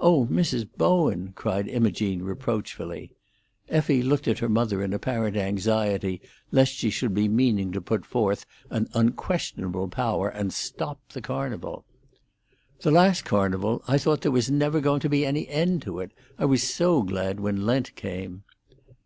"O 0.00 0.24
Mrs. 0.28 0.66
Bowen!" 0.78 1.32
cried 1.36 1.68
Imogene 1.68 2.22
reproachfully; 2.22 3.12
Effie 3.68 4.02
looked 4.02 4.26
at 4.26 4.38
her 4.38 4.48
mother 4.48 4.82
in 4.82 4.94
apparent 4.94 5.36
anxiety 5.36 6.22
lest 6.50 6.72
she 6.72 6.88
should 6.88 7.12
be 7.12 7.28
meaning 7.28 7.72
to 7.72 7.82
put 7.82 8.06
forth 8.06 8.46
an 8.70 8.88
unquestionable 8.94 9.88
power 9.88 10.30
and 10.30 10.50
stop 10.50 11.06
the 11.10 11.20
Carnival. 11.20 11.84
"The 12.80 12.90
last 12.90 13.26
Carnival, 13.26 13.82
I 13.86 13.98
thought 13.98 14.22
there 14.22 14.32
was 14.32 14.50
never 14.50 14.80
going 14.80 15.00
to 15.00 15.10
be 15.10 15.26
any 15.26 15.46
end 15.46 15.82
to 15.82 15.98
it; 16.00 16.12
I 16.38 16.46
was 16.46 16.62
so 16.62 17.02
glad 17.02 17.38
when 17.38 17.66
Lent 17.66 17.94
came." 17.96 18.44